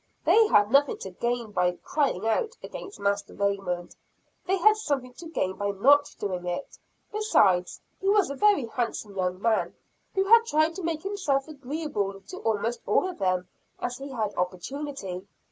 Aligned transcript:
They 0.25 0.47
had 0.47 0.71
nothing 0.71 0.97
to 0.97 1.11
gain 1.11 1.51
by 1.51 1.77
"crying 1.83 2.25
out" 2.27 2.57
against 2.63 2.99
Master 2.99 3.35
Raymond, 3.35 3.95
they 4.47 4.57
had 4.57 4.75
something 4.75 5.13
to 5.13 5.27
gain 5.27 5.55
by 5.57 5.69
not 5.69 6.15
doing 6.17 6.47
it; 6.47 6.79
besides, 7.11 7.79
he 7.99 8.09
was 8.09 8.31
a 8.31 8.35
very 8.35 8.65
handsome 8.65 9.15
young 9.15 9.39
man, 9.39 9.75
who 10.15 10.23
had 10.23 10.45
tried 10.47 10.73
to 10.77 10.83
make 10.83 11.03
himself 11.03 11.47
agreeable 11.47 12.19
to 12.19 12.37
almost 12.37 12.81
all 12.87 13.07
of 13.07 13.19
them 13.19 13.47
as 13.77 13.97
he 13.99 14.09
had 14.09 14.33
opportunity. 14.37 15.27